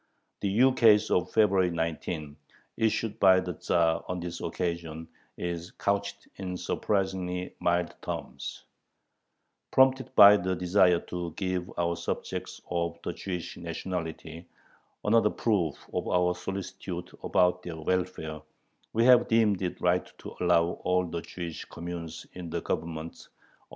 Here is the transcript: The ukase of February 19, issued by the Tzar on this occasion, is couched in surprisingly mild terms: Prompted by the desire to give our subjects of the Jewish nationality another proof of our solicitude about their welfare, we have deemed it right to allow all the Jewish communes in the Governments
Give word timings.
The 0.39 0.49
ukase 0.61 1.11
of 1.11 1.31
February 1.31 1.69
19, 1.69 2.35
issued 2.75 3.19
by 3.19 3.39
the 3.39 3.53
Tzar 3.53 4.03
on 4.07 4.19
this 4.19 4.41
occasion, 4.41 5.07
is 5.37 5.69
couched 5.77 6.27
in 6.37 6.57
surprisingly 6.57 7.53
mild 7.59 7.93
terms: 8.01 8.63
Prompted 9.69 10.15
by 10.15 10.37
the 10.37 10.55
desire 10.55 10.97
to 11.01 11.33
give 11.37 11.71
our 11.77 11.95
subjects 11.95 12.59
of 12.71 12.97
the 13.03 13.13
Jewish 13.13 13.57
nationality 13.57 14.47
another 15.03 15.29
proof 15.29 15.87
of 15.93 16.07
our 16.07 16.33
solicitude 16.33 17.11
about 17.21 17.61
their 17.61 17.77
welfare, 17.77 18.41
we 18.93 19.05
have 19.05 19.27
deemed 19.27 19.61
it 19.61 19.79
right 19.79 20.11
to 20.17 20.35
allow 20.39 20.79
all 20.83 21.05
the 21.05 21.21
Jewish 21.21 21.63
communes 21.65 22.25
in 22.33 22.49
the 22.49 22.61
Governments 22.63 23.29